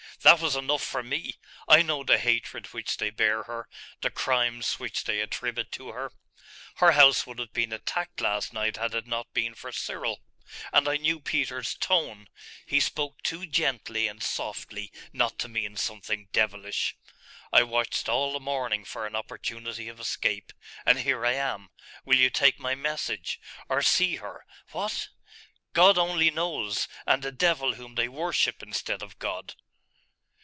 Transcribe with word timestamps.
'That 0.23 0.39
was 0.39 0.55
enough 0.55 0.83
for 0.83 1.01
me. 1.01 1.33
I 1.67 1.81
know 1.81 2.03
the 2.03 2.19
hatred 2.19 2.67
which 2.67 2.97
they 2.97 3.09
bear 3.09 3.41
her, 3.43 3.67
the 4.01 4.11
crimes 4.11 4.73
which 4.77 5.05
they 5.05 5.19
attribute 5.19 5.71
to 5.71 5.93
her. 5.93 6.13
Her 6.75 6.91
house 6.91 7.25
would 7.25 7.39
have 7.39 7.53
been 7.53 7.73
attacked 7.73 8.21
last 8.21 8.53
night 8.53 8.77
had 8.77 8.93
it 8.93 9.07
not 9.07 9.33
been 9.33 9.55
for 9.55 9.71
Cyril.... 9.71 10.21
And 10.71 10.87
I 10.87 10.97
knew 10.97 11.19
Peter's 11.19 11.73
tone. 11.73 12.27
He 12.67 12.79
spoke 12.79 13.23
too 13.23 13.47
gently 13.47 14.07
and 14.07 14.21
softly 14.21 14.91
not 15.11 15.39
to 15.39 15.47
mean 15.47 15.75
something 15.75 16.27
devilish. 16.31 16.95
I 17.51 17.63
watched 17.63 18.07
all 18.07 18.31
the 18.33 18.39
morning 18.39 18.85
for 18.85 19.07
an 19.07 19.15
opportunity 19.15 19.87
of 19.87 19.99
escape, 19.99 20.53
and 20.85 20.99
here 20.99 21.25
I 21.25 21.33
am! 21.33 21.69
Will 22.05 22.17
you 22.17 22.29
take 22.29 22.59
my 22.59 22.75
message, 22.75 23.41
or 23.69 23.81
see 23.81 24.17
her' 24.17 24.45
'What?' 24.71 25.07
'God 25.73 25.97
only 25.97 26.29
knows, 26.29 26.87
and 27.07 27.23
the 27.23 27.31
devil 27.31 27.73
whom 27.73 27.95
they 27.95 28.07
worship 28.07 28.61
instead 28.61 29.01
of 29.01 29.17
God. 29.17 29.55